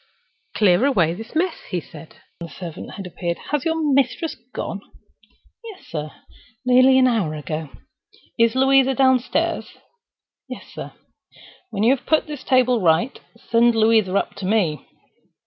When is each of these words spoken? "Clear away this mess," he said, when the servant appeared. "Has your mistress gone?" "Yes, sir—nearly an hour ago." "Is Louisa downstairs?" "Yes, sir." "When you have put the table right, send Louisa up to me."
"Clear 0.55 0.83
away 0.85 1.13
this 1.13 1.35
mess," 1.35 1.61
he 1.69 1.79
said, 1.79 2.15
when 2.39 2.47
the 2.47 2.49
servant 2.51 3.05
appeared. 3.05 3.37
"Has 3.51 3.65
your 3.65 3.79
mistress 3.93 4.33
gone?" 4.51 4.81
"Yes, 5.63 5.85
sir—nearly 5.89 6.97
an 6.97 7.05
hour 7.05 7.35
ago." 7.35 7.69
"Is 8.35 8.55
Louisa 8.55 8.95
downstairs?" 8.95 9.77
"Yes, 10.49 10.65
sir." 10.73 10.93
"When 11.69 11.83
you 11.83 11.95
have 11.95 12.07
put 12.07 12.25
the 12.25 12.35
table 12.35 12.81
right, 12.81 13.19
send 13.37 13.75
Louisa 13.75 14.15
up 14.17 14.33
to 14.37 14.47
me." 14.47 14.87